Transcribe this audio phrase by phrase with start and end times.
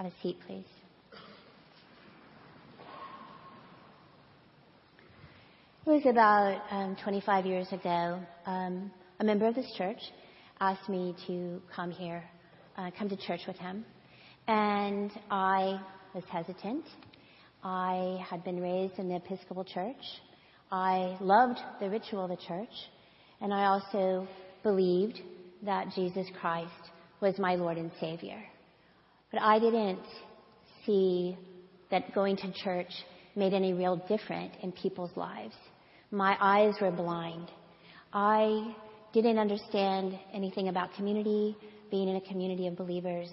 [0.00, 0.64] Have a seat, please.
[5.84, 8.18] It was about um, 25 years ago.
[8.46, 9.98] Um, a member of this church
[10.58, 12.24] asked me to come here,
[12.78, 13.84] uh, come to church with him.
[14.48, 15.78] And I
[16.14, 16.86] was hesitant.
[17.62, 20.02] I had been raised in the Episcopal Church.
[20.72, 22.72] I loved the ritual of the church.
[23.42, 24.26] And I also
[24.62, 25.20] believed
[25.62, 26.90] that Jesus Christ
[27.20, 28.42] was my Lord and Savior.
[29.30, 30.00] But I didn't
[30.84, 31.36] see
[31.90, 32.90] that going to church
[33.36, 35.54] made any real difference in people's lives.
[36.10, 37.48] My eyes were blind.
[38.12, 38.74] I
[39.12, 41.56] didn't understand anything about community,
[41.90, 43.28] being in a community of believers.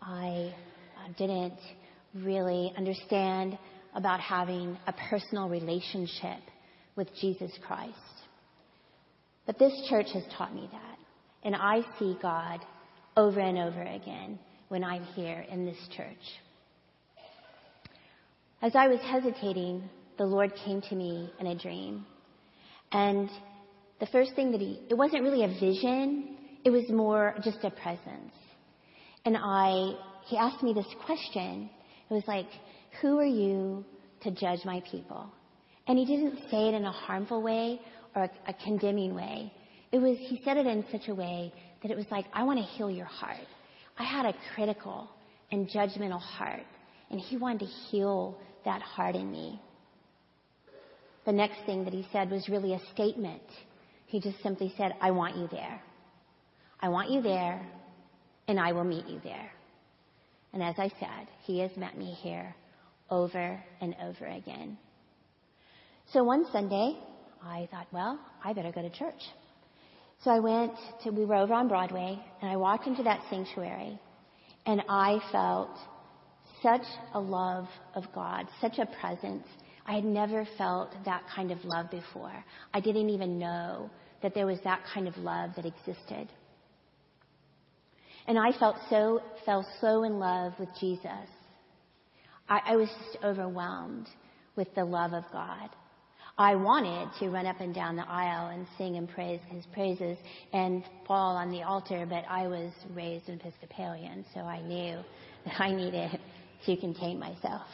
[0.00, 0.54] I
[0.98, 1.58] uh, didn't
[2.14, 3.58] really understand
[3.94, 6.40] about having a personal relationship
[6.96, 7.94] with Jesus Christ.
[9.46, 10.98] But this church has taught me that.
[11.42, 12.60] And I see God
[13.16, 14.38] over and over again
[14.68, 16.16] when I'm here in this church.
[18.62, 22.06] As I was hesitating, the Lord came to me in a dream.
[22.92, 23.28] And
[24.00, 27.70] the first thing that he, it wasn't really a vision, it was more just a
[27.70, 28.32] presence.
[29.24, 31.70] And I, he asked me this question.
[32.10, 32.46] It was like,
[33.00, 33.84] who are you
[34.22, 35.26] to judge my people?
[35.86, 37.80] And he didn't say it in a harmful way
[38.14, 39.52] or a, a condemning way.
[39.92, 41.52] It was, he said it in such a way
[41.82, 43.46] that it was like, I want to heal your heart.
[43.98, 45.08] I had a critical
[45.50, 46.66] and judgmental heart,
[47.10, 49.60] and he wanted to heal that heart in me.
[51.24, 53.42] The next thing that he said was really a statement.
[54.06, 55.80] He just simply said, I want you there.
[56.80, 57.66] I want you there,
[58.48, 59.50] and I will meet you there.
[60.52, 62.54] And as I said, he has met me here
[63.10, 64.78] over and over again.
[66.12, 66.96] So one Sunday,
[67.42, 69.20] I thought, well, I better go to church.
[70.24, 70.72] So I went
[71.04, 73.98] to, we were over on Broadway, and I walked into that sanctuary,
[74.64, 75.70] and I felt
[76.62, 79.46] such a love of God, such a presence.
[79.86, 82.44] I had never felt that kind of love before.
[82.74, 83.90] I didn't even know
[84.22, 86.28] that there was that kind of love that existed.
[88.26, 91.28] And I felt so, fell so in love with Jesus.
[92.48, 94.08] I, I was just overwhelmed
[94.56, 95.70] with the love of God.
[96.38, 100.18] I wanted to run up and down the aisle and sing and praise his praises
[100.52, 104.98] and fall on the altar, but I was raised an Episcopalian, so I knew
[105.46, 106.20] that I needed
[106.66, 107.66] to contain myself.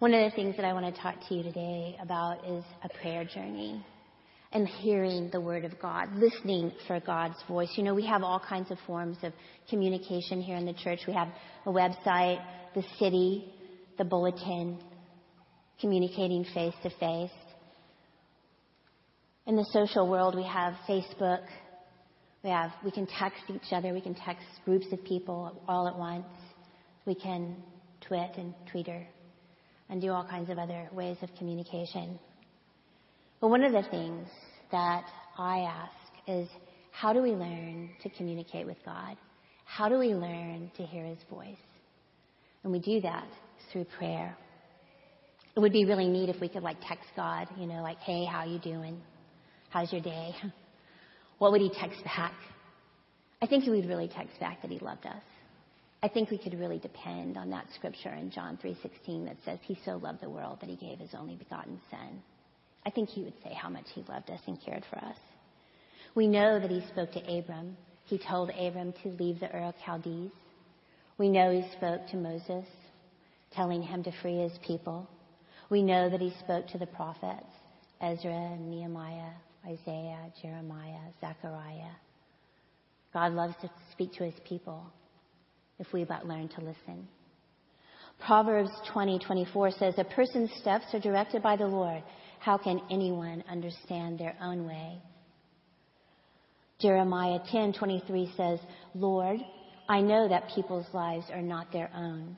[0.00, 2.88] One of the things that I want to talk to you today about is a
[3.00, 3.84] prayer journey
[4.50, 7.70] and hearing the Word of God, listening for God's voice.
[7.76, 9.32] You know, we have all kinds of forms of
[9.70, 11.00] communication here in the church.
[11.06, 11.28] We have
[11.64, 12.44] a website,
[12.74, 13.52] the city,
[13.98, 14.78] the bulletin,
[15.80, 17.30] communicating face to face.
[19.46, 21.42] In the social world, we have Facebook.
[22.42, 23.92] We have, we can text each other.
[23.92, 26.26] We can text groups of people all at once.
[27.06, 27.56] We can
[28.00, 29.04] twit and tweeter
[29.88, 32.18] and do all kinds of other ways of communication.
[33.40, 34.26] But one of the things
[34.72, 35.04] that
[35.36, 35.92] I ask
[36.26, 36.48] is,
[36.90, 39.16] how do we learn to communicate with God?
[39.66, 41.56] How do we learn to hear His voice?
[42.62, 43.26] And we do that
[43.70, 44.36] through prayer.
[45.56, 48.24] It would be really neat if we could like text God, you know, like, hey,
[48.24, 49.00] how you doing?
[49.70, 50.34] How's your day?
[51.38, 52.32] What would he text back?
[53.42, 55.22] I think he would really text back that he loved us.
[56.02, 59.76] I think we could really depend on that scripture in John 3:16 that says he
[59.84, 62.22] so loved the world that he gave his only begotten son.
[62.86, 65.16] I think he would say how much he loved us and cared for us.
[66.14, 67.76] We know that he spoke to Abram.
[68.04, 70.30] He told Abram to leave the Ur of Chaldees.
[71.16, 72.66] We know he spoke to Moses,
[73.52, 75.08] telling him to free his people.
[75.70, 77.46] We know that he spoke to the prophets
[78.00, 79.32] Ezra, Nehemiah,
[79.66, 81.94] Isaiah, Jeremiah, Zechariah.
[83.12, 84.84] God loves to speak to his people
[85.78, 87.08] if we but learn to listen.
[88.18, 92.02] Proverbs 20:24 says, "A person's steps are directed by the Lord.
[92.38, 95.00] How can anyone understand their own way?"
[96.78, 98.60] Jeremiah 10:23 says,
[98.94, 99.40] "Lord,
[99.88, 102.36] I know that people's lives are not their own.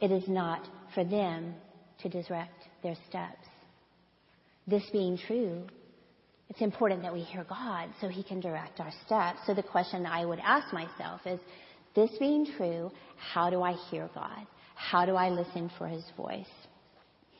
[0.00, 1.54] It is not for them
[1.98, 3.46] to direct their steps.
[4.66, 5.66] This being true,
[6.48, 9.38] it's important that we hear God so He can direct our steps.
[9.46, 11.40] So the question I would ask myself is,
[11.94, 14.46] this being true, how do I hear God?
[14.74, 16.46] How do I listen for His voice?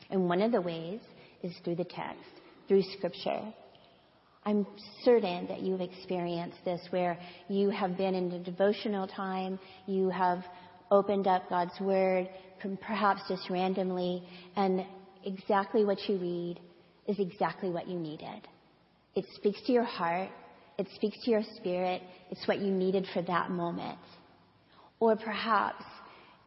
[0.09, 0.99] And one of the ways
[1.41, 2.19] is through the text,
[2.67, 3.41] through Scripture.
[4.43, 4.65] I'm
[5.03, 7.17] certain that you've experienced this where
[7.47, 10.43] you have been in a devotional time, you have
[10.89, 12.27] opened up God's Word,
[12.81, 14.23] perhaps just randomly,
[14.55, 14.85] and
[15.25, 16.59] exactly what you read
[17.07, 18.47] is exactly what you needed.
[19.15, 20.29] It speaks to your heart,
[20.77, 23.99] it speaks to your spirit, it's what you needed for that moment.
[24.99, 25.83] Or perhaps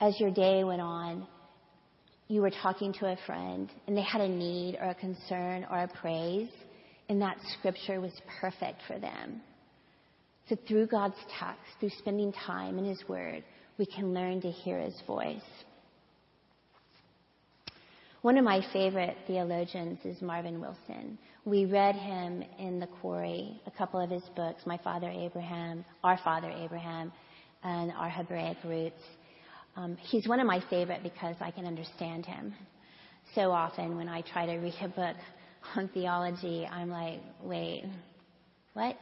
[0.01, 1.27] as your day went on,
[2.29, 5.83] you were talking to a friend and they had a need or a concern or
[5.83, 6.49] a praise,
[7.09, 9.43] and that scripture was perfect for them.
[10.49, 13.45] So through God's text, through spending time in His Word,
[13.79, 15.41] we can learn to hear His voice.
[18.25, 21.19] One of my favorite theologians is Marvin Wilson.
[21.45, 26.19] We read him in the quarry, a couple of his books, My Father Abraham, Our
[26.25, 27.13] Father Abraham,
[27.63, 29.03] and Our Hebraic Roots.
[29.77, 32.55] Um, he's one of my favorite because I can understand him.
[33.35, 35.17] So often when I try to read a book
[35.77, 37.85] on theology, I'm like, wait,
[38.73, 38.97] what?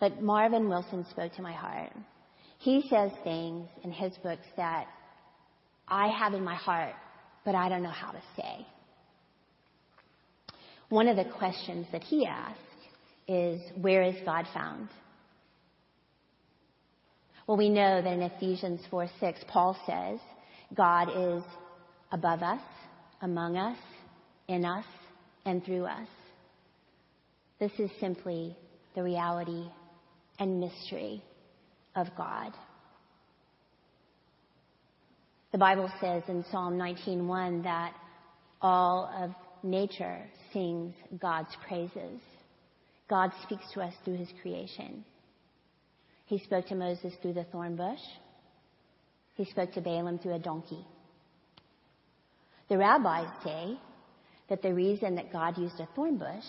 [0.00, 1.92] But Marvin Wilson spoke to my heart.
[2.60, 4.86] He says things in his books that
[5.86, 6.94] I have in my heart,
[7.44, 8.66] but I don't know how to say.
[10.88, 12.58] One of the questions that he asked
[13.26, 14.88] is, where is God found?
[17.46, 20.18] Well, we know that in Ephesians 4 6, Paul says,
[20.74, 21.42] God is
[22.10, 22.62] above us,
[23.20, 23.78] among us,
[24.48, 24.84] in us,
[25.44, 26.08] and through us.
[27.58, 28.56] This is simply
[28.94, 29.64] the reality
[30.38, 31.22] and mystery
[31.94, 32.52] of God.
[35.54, 37.94] The Bible says in Psalm 19:1 that
[38.60, 40.20] all of nature
[40.52, 42.20] sings God's praises.
[43.06, 45.04] God speaks to us through his creation.
[46.26, 48.00] He spoke to Moses through the thorn bush.
[49.36, 50.84] He spoke to Balaam through a donkey.
[52.68, 53.78] The rabbis say
[54.48, 56.48] that the reason that God used a thorn bush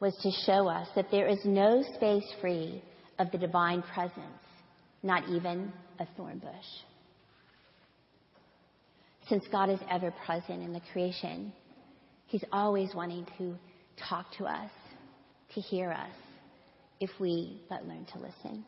[0.00, 2.82] was to show us that there is no space free
[3.18, 4.46] of the divine presence,
[5.02, 6.84] not even a thorn bush.
[9.28, 11.52] Since God is ever present in the creation,
[12.26, 13.56] He's always wanting to
[14.08, 14.70] talk to us,
[15.54, 16.14] to hear us,
[17.00, 18.64] if we but learn to listen.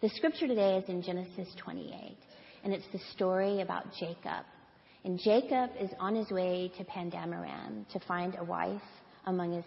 [0.00, 2.16] The scripture today is in Genesis 28,
[2.62, 4.44] and it's the story about Jacob.
[5.04, 8.80] And Jacob is on his way to Paddan-aram to find a wife
[9.26, 9.64] among his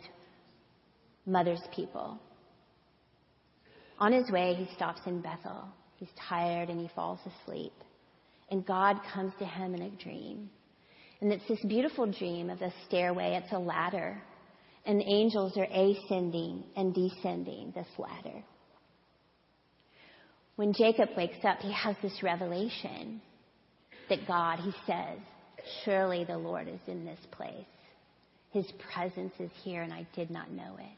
[1.26, 2.20] mother's people.
[4.00, 5.66] On his way, he stops in Bethel.
[5.98, 7.74] He's tired and he falls asleep.
[8.50, 10.50] And God comes to him in a dream.
[11.22, 13.40] And it's this beautiful dream of a stairway.
[13.42, 14.22] It's a ladder
[14.88, 18.42] and angels are ascending and descending this ladder.
[20.56, 23.22] When Jacob wakes up, he has this revelation
[24.10, 25.20] that God, he says,
[25.84, 27.52] surely the Lord is in this place.
[28.52, 30.98] His presence is here and I did not know it.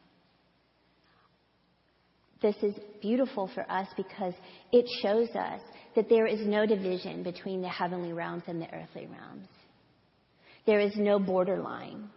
[2.41, 4.33] This is beautiful for us because
[4.71, 5.62] it shows us
[5.95, 9.47] that there is no division between the heavenly realms and the earthly realms.
[10.65, 12.09] There is no borderline.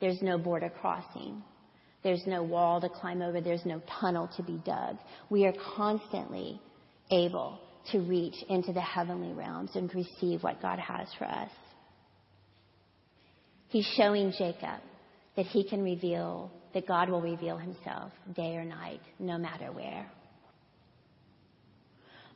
[0.00, 1.42] There's no border crossing.
[2.02, 3.40] There's no wall to climb over.
[3.40, 4.98] There's no tunnel to be dug.
[5.30, 6.60] We are constantly
[7.10, 7.60] able
[7.92, 11.50] to reach into the heavenly realms and receive what God has for us.
[13.68, 14.80] He's showing Jacob
[15.36, 20.10] that he can reveal, that God will reveal himself day or night, no matter where.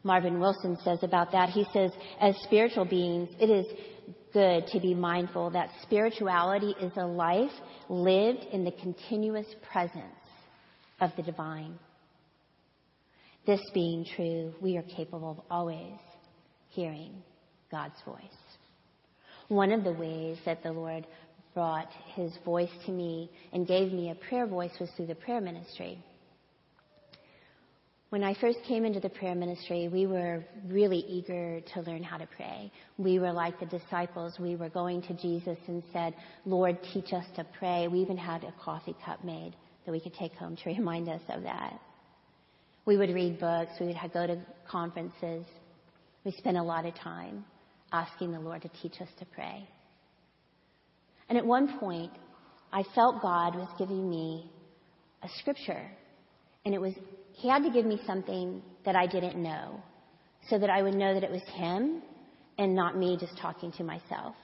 [0.05, 1.91] Marvin Wilson says about that, he says,
[2.21, 3.67] as spiritual beings, it is
[4.33, 7.51] good to be mindful that spirituality is a life
[7.89, 10.05] lived in the continuous presence
[11.01, 11.79] of the divine.
[13.47, 15.99] This being true, we are capable of always
[16.69, 17.23] hearing
[17.71, 18.23] God's voice.
[19.49, 21.07] One of the ways that the Lord
[21.55, 25.41] brought his voice to me and gave me a prayer voice was through the prayer
[25.41, 26.03] ministry.
[28.11, 32.17] When I first came into the prayer ministry, we were really eager to learn how
[32.17, 32.73] to pray.
[32.97, 34.39] We were like the disciples.
[34.41, 36.15] We were going to Jesus and said,
[36.47, 37.87] Lord, teach us to pray.
[37.87, 41.21] We even had a coffee cup made that we could take home to remind us
[41.29, 41.79] of that.
[42.87, 43.73] We would read books.
[43.79, 45.45] We would go to conferences.
[46.25, 47.45] We spent a lot of time
[47.93, 49.69] asking the Lord to teach us to pray.
[51.29, 52.13] And at one point,
[52.73, 54.51] I felt God was giving me
[55.23, 55.91] a scripture.
[56.65, 56.95] And it was
[57.39, 59.81] he had to give me something that I didn't know
[60.49, 62.03] so that I would know that it was Him
[62.59, 64.35] and not me just talking to myself.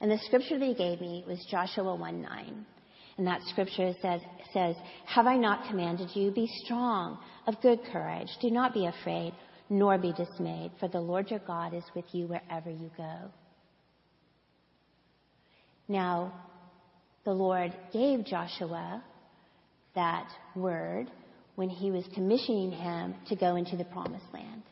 [0.00, 2.66] And the scripture that He gave me was Joshua 1 9.
[3.16, 4.20] And that scripture says,
[4.52, 6.30] says, Have I not commanded you?
[6.30, 8.28] Be strong, of good courage.
[8.42, 9.32] Do not be afraid,
[9.70, 13.30] nor be dismayed, for the Lord your God is with you wherever you go.
[15.88, 16.32] Now,
[17.24, 19.02] the Lord gave Joshua
[19.94, 21.10] that word
[21.54, 24.62] when he was commissioning him to go into the promised land.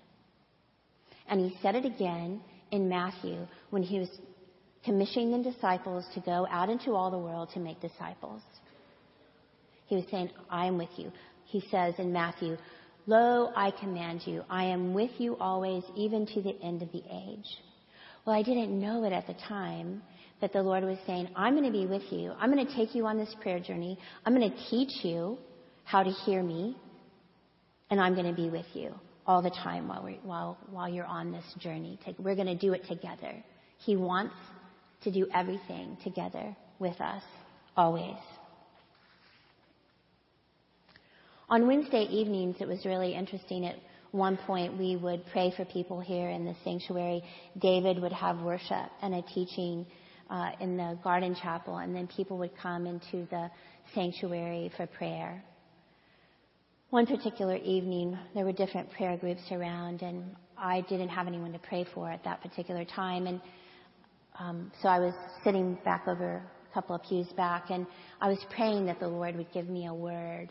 [1.28, 2.40] And he said it again
[2.70, 4.08] in Matthew when he was
[4.84, 8.42] commissioning the disciples to go out into all the world to make disciples.
[9.86, 11.12] He was saying, I am with you.
[11.44, 12.56] He says in Matthew,
[13.06, 17.02] Lo, I command you, I am with you always, even to the end of the
[17.10, 17.58] age.
[18.24, 20.02] Well, I didn't know it at the time,
[20.42, 22.32] but the Lord was saying, I'm going to be with you.
[22.36, 23.96] I'm going to take you on this prayer journey.
[24.26, 25.38] I'm going to teach you
[25.84, 26.76] how to hear me,
[27.90, 28.92] and I'm going to be with you
[29.24, 31.96] all the time while, we while, while you're on this journey.
[32.18, 33.32] We're going to do it together.
[33.78, 34.34] He wants
[35.04, 37.22] to do everything together with us,
[37.76, 38.16] always.
[41.48, 43.64] On Wednesday evenings, it was really interesting.
[43.64, 43.76] At
[44.10, 47.22] one point, we would pray for people here in the sanctuary.
[47.60, 49.86] David would have worship and a teaching
[50.60, 53.50] in the garden chapel, and then people would come into the
[53.94, 55.42] sanctuary for prayer.
[56.90, 61.58] One particular evening, there were different prayer groups around, and I didn't have anyone to
[61.58, 63.26] pray for at that particular time.
[63.26, 63.40] And
[64.38, 67.86] um, so I was sitting back over a couple of pews back, and
[68.20, 70.48] I was praying that the Lord would give me a word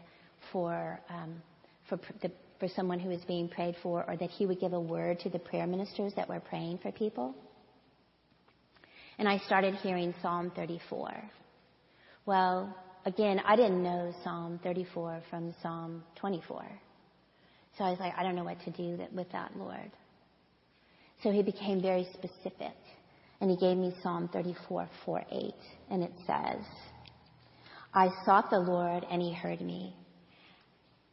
[0.52, 1.42] for um,
[1.88, 4.80] for the, for someone who was being prayed for, or that He would give a
[4.80, 7.36] word to the prayer ministers that were praying for people.
[9.22, 11.14] And I started hearing Psalm 34.
[12.26, 12.76] Well,
[13.06, 16.66] again, I didn't know Psalm 34 from Psalm 24.
[17.78, 19.92] So I was like, I don't know what to do with that, Lord.
[21.22, 22.74] So he became very specific.
[23.40, 25.54] And he gave me Psalm 34, 4, 8.
[25.92, 26.66] And it says,
[27.94, 29.96] I sought the Lord and he heard me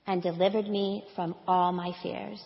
[0.06, 2.42] and delivered me from all my fears.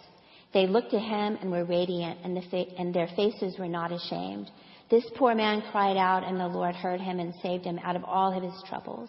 [0.52, 3.92] They looked to him and were radiant and, the fa- and their faces were not
[3.92, 4.50] ashamed.
[4.92, 8.04] This poor man cried out and the Lord heard him and saved him out of
[8.04, 9.08] all of his troubles.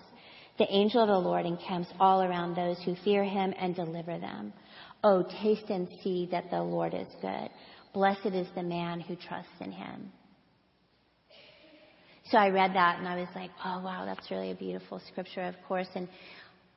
[0.57, 4.53] The angel of the Lord encamps all around those who fear him and deliver them.
[5.03, 7.49] Oh, taste and see that the Lord is good.
[7.93, 10.09] Blessed is the man who trusts in him.
[12.31, 15.43] So I read that and I was like, oh wow, that's really a beautiful scripture,
[15.43, 15.89] of course.
[15.95, 16.07] And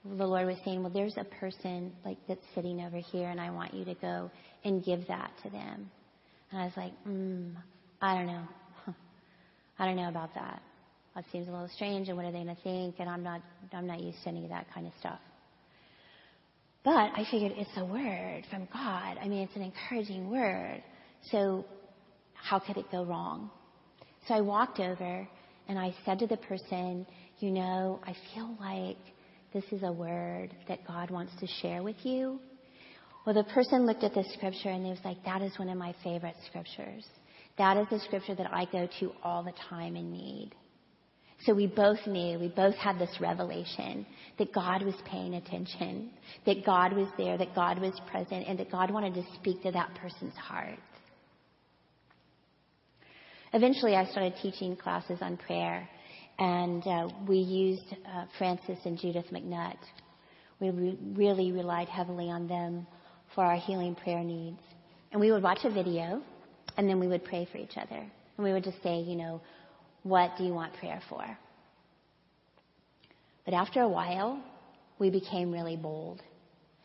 [0.04, 3.50] the Lord was saying, well, there's a person like that's sitting over here and I
[3.50, 4.32] want you to go
[4.64, 5.92] and give that to them.
[6.50, 7.54] And I was like, mm,
[8.02, 8.48] I don't know.
[9.78, 10.62] I don't know about that.
[11.14, 12.96] That seems a little strange, and what are they going to think?
[12.98, 13.40] And I'm not,
[13.72, 15.18] I'm not used to any of that kind of stuff.
[16.84, 19.18] But I figured it's a word from God.
[19.20, 20.82] I mean, it's an encouraging word.
[21.32, 21.64] So
[22.34, 23.50] how could it go wrong?
[24.28, 25.28] So I walked over
[25.68, 27.06] and I said to the person,
[27.40, 28.98] you know, I feel like
[29.52, 32.38] this is a word that God wants to share with you.
[33.24, 35.76] Well, the person looked at the scripture and they was like, that is one of
[35.76, 37.04] my favorite scriptures.
[37.58, 40.52] That is the scripture that I go to all the time in need.
[41.44, 44.06] So we both knew, we both had this revelation
[44.38, 46.10] that God was paying attention,
[46.46, 49.70] that God was there, that God was present, and that God wanted to speak to
[49.72, 50.78] that person's heart.
[53.52, 55.88] Eventually, I started teaching classes on prayer,
[56.38, 59.78] and uh, we used uh, Francis and Judith MacNutt.
[60.58, 62.86] We re- really relied heavily on them
[63.34, 64.60] for our healing prayer needs.
[65.12, 66.22] And we would watch a video,
[66.76, 67.96] and then we would pray for each other.
[67.96, 69.40] And we would just say, you know,
[70.02, 71.24] what do you want prayer for?
[73.44, 74.42] But after a while,
[74.98, 76.22] we became really bold.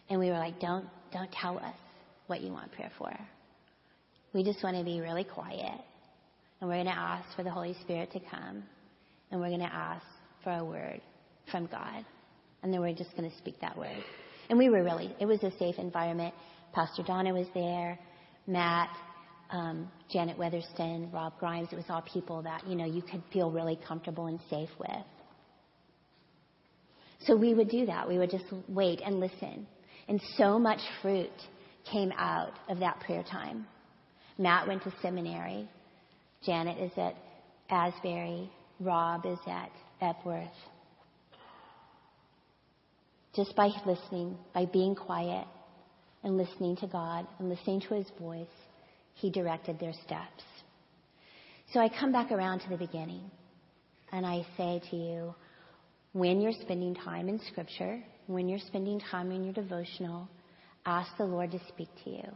[0.09, 1.75] And we were like, don't, don't tell us
[2.27, 3.11] what you want prayer for.
[4.33, 5.81] We just want to be really quiet.
[6.59, 8.63] And we're going to ask for the Holy Spirit to come.
[9.31, 10.05] And we're going to ask
[10.43, 11.01] for a word
[11.51, 12.05] from God.
[12.63, 14.03] And then we're just going to speak that word.
[14.49, 16.33] And we were really, it was a safe environment.
[16.73, 17.97] Pastor Donna was there,
[18.47, 18.89] Matt,
[19.51, 21.69] um, Janet Weatherston, Rob Grimes.
[21.71, 25.05] It was all people that, you know, you could feel really comfortable and safe with.
[27.25, 28.07] So we would do that.
[28.07, 29.67] We would just wait and listen.
[30.07, 31.29] And so much fruit
[31.89, 33.67] came out of that prayer time.
[34.37, 35.69] Matt went to seminary.
[36.43, 37.15] Janet is at
[37.69, 38.49] Asbury.
[38.79, 40.47] Rob is at Epworth.
[43.35, 45.45] Just by listening, by being quiet
[46.23, 48.47] and listening to God and listening to His voice,
[49.13, 50.43] he directed their steps.
[51.73, 53.29] So I come back around to the beginning
[54.11, 55.35] and I say to you,
[56.13, 60.27] when you're spending time in Scripture, when you're spending time in your devotional,
[60.85, 62.27] ask the Lord to speak to you.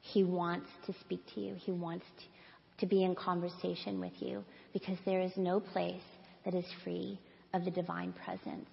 [0.00, 1.56] He wants to speak to you.
[1.56, 6.02] He wants to, to be in conversation with you because there is no place
[6.44, 7.18] that is free
[7.54, 8.68] of the divine presence.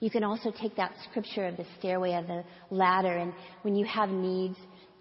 [0.00, 3.32] You can also take that scripture of the stairway of the ladder, and
[3.62, 4.56] when you have needs,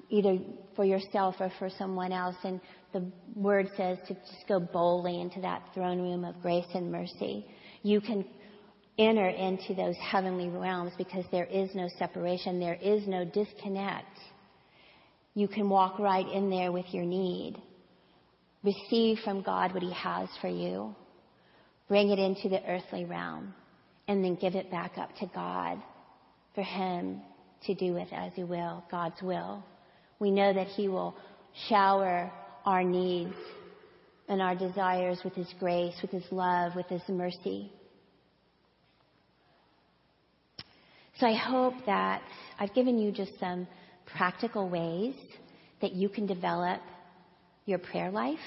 [0.09, 0.37] either
[0.75, 2.35] for yourself or for someone else.
[2.43, 2.59] And
[2.93, 3.03] the
[3.35, 7.45] word says to just go boldly into that throne room of grace and mercy.
[7.83, 8.25] You can
[8.97, 14.17] enter into those heavenly realms because there is no separation, there is no disconnect.
[15.33, 17.61] You can walk right in there with your need.
[18.63, 20.95] Receive from God what He has for you.
[21.87, 23.53] Bring it into the earthly realm
[24.07, 25.77] and then give it back up to God
[26.55, 27.21] for Him
[27.65, 29.63] to do with as He will, God's will.
[30.19, 31.15] We know that He will
[31.69, 32.31] shower
[32.65, 33.35] our needs
[34.27, 37.71] and our desires with His grace, with His love, with His mercy.
[41.19, 42.21] So I hope that
[42.59, 43.67] I've given you just some
[44.05, 45.15] practical ways
[45.81, 46.81] that you can develop
[47.65, 48.37] your prayer life,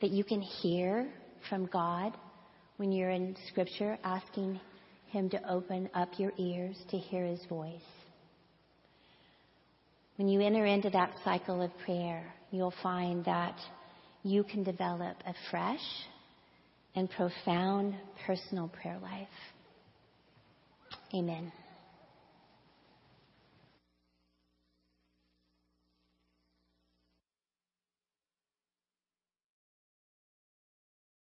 [0.00, 1.08] that you can hear
[1.48, 2.12] from God
[2.76, 4.60] when you're in Scripture, asking
[5.08, 7.80] Him to open up your ears to hear His voice.
[10.18, 13.54] When you enter into that cycle of prayer, you'll find that
[14.24, 15.78] you can develop a fresh
[16.96, 17.94] and profound
[18.26, 19.28] personal prayer life.
[21.14, 21.52] Amen.